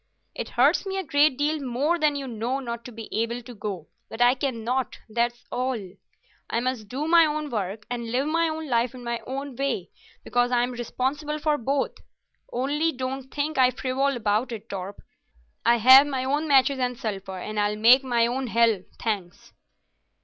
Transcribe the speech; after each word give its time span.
It 0.33 0.49
hurts 0.57 0.83
me 0.87 0.97
a 0.97 1.03
great 1.03 1.37
deal 1.37 1.59
more 1.59 1.99
than 1.99 2.15
you 2.15 2.27
know 2.27 2.59
not 2.59 2.83
to 2.85 2.91
be 2.91 3.07
able 3.13 3.43
to 3.43 3.53
go, 3.53 3.87
but 4.09 4.19
I 4.19 4.33
cannot, 4.33 4.97
that's 5.07 5.45
all. 5.51 5.77
I 6.49 6.59
must 6.59 6.87
do 6.87 7.07
my 7.07 7.27
own 7.27 7.51
work 7.51 7.85
and 7.87 8.11
live 8.11 8.25
my 8.27 8.49
own 8.49 8.67
life 8.67 8.95
in 8.95 9.03
my 9.03 9.19
own 9.27 9.55
way, 9.55 9.91
because 10.23 10.51
I'm 10.51 10.71
responsible 10.71 11.37
for 11.37 11.55
both. 11.59 11.93
Only 12.51 12.91
don't 12.91 13.31
think 13.31 13.59
I 13.59 13.69
frivol 13.69 14.15
about 14.15 14.51
it, 14.51 14.69
Torp. 14.69 15.03
I 15.63 15.75
have 15.77 16.07
my 16.07 16.23
own 16.23 16.47
matches 16.47 16.79
and 16.79 16.97
sulphur, 16.97 17.37
and 17.37 17.59
I'll 17.59 17.77
make 17.77 18.03
my 18.03 18.25
own 18.25 18.47
hell, 18.47 18.81
thanks." 18.99 19.53